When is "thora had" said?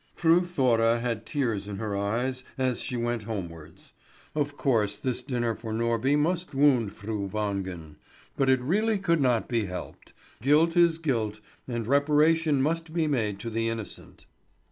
0.41-1.27